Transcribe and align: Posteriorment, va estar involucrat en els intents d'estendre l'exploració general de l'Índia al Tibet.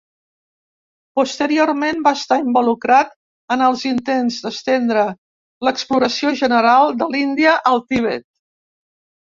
Posteriorment, 1.19 1.99
va 2.07 2.13
estar 2.19 2.37
involucrat 2.45 3.11
en 3.57 3.63
els 3.67 3.85
intents 3.91 4.39
d'estendre 4.47 5.05
l'exploració 5.69 6.35
general 6.43 6.99
de 7.03 7.13
l'Índia 7.13 7.57
al 7.75 7.87
Tibet. 7.93 8.27